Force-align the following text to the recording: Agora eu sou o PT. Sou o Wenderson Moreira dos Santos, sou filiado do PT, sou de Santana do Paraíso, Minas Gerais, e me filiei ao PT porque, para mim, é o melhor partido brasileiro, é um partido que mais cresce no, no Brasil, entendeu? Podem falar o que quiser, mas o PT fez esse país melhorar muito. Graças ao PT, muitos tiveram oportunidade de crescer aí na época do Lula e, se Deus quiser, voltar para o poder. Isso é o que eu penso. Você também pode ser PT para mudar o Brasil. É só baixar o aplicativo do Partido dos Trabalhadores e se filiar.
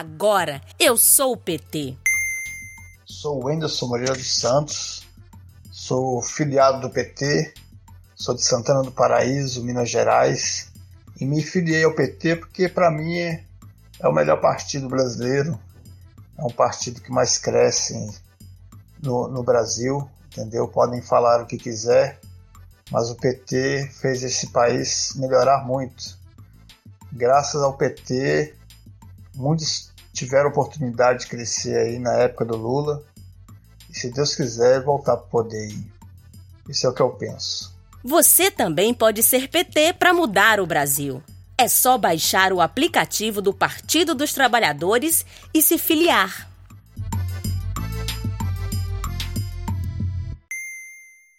Agora 0.00 0.62
eu 0.78 0.96
sou 0.96 1.34
o 1.34 1.36
PT. 1.36 1.94
Sou 3.04 3.36
o 3.36 3.44
Wenderson 3.44 3.86
Moreira 3.86 4.14
dos 4.14 4.34
Santos, 4.34 5.06
sou 5.70 6.22
filiado 6.22 6.80
do 6.80 6.88
PT, 6.88 7.52
sou 8.14 8.34
de 8.34 8.42
Santana 8.42 8.82
do 8.82 8.90
Paraíso, 8.90 9.62
Minas 9.62 9.90
Gerais, 9.90 10.72
e 11.20 11.26
me 11.26 11.42
filiei 11.42 11.84
ao 11.84 11.94
PT 11.94 12.36
porque, 12.36 12.66
para 12.66 12.90
mim, 12.90 13.18
é 13.18 14.08
o 14.08 14.10
melhor 14.10 14.40
partido 14.40 14.88
brasileiro, 14.88 15.60
é 16.38 16.44
um 16.44 16.50
partido 16.50 17.02
que 17.02 17.12
mais 17.12 17.36
cresce 17.36 17.92
no, 19.02 19.28
no 19.28 19.42
Brasil, 19.42 20.08
entendeu? 20.28 20.66
Podem 20.66 21.02
falar 21.02 21.42
o 21.42 21.46
que 21.46 21.58
quiser, 21.58 22.18
mas 22.90 23.10
o 23.10 23.16
PT 23.16 23.90
fez 24.00 24.22
esse 24.22 24.46
país 24.46 25.12
melhorar 25.16 25.66
muito. 25.66 26.18
Graças 27.12 27.60
ao 27.60 27.74
PT, 27.76 28.58
muitos 29.40 29.90
tiveram 30.12 30.50
oportunidade 30.50 31.20
de 31.20 31.26
crescer 31.26 31.76
aí 31.76 31.98
na 31.98 32.12
época 32.14 32.44
do 32.44 32.56
Lula 32.56 33.02
e, 33.88 33.98
se 33.98 34.10
Deus 34.10 34.34
quiser, 34.34 34.82
voltar 34.82 35.16
para 35.16 35.26
o 35.26 35.30
poder. 35.30 35.74
Isso 36.68 36.86
é 36.86 36.90
o 36.90 36.92
que 36.92 37.02
eu 37.02 37.10
penso. 37.10 37.74
Você 38.04 38.50
também 38.50 38.94
pode 38.94 39.22
ser 39.22 39.48
PT 39.48 39.94
para 39.94 40.14
mudar 40.14 40.60
o 40.60 40.66
Brasil. 40.66 41.22
É 41.56 41.68
só 41.68 41.98
baixar 41.98 42.52
o 42.52 42.60
aplicativo 42.60 43.42
do 43.42 43.52
Partido 43.52 44.14
dos 44.14 44.32
Trabalhadores 44.32 45.26
e 45.52 45.60
se 45.60 45.76
filiar. 45.76 46.49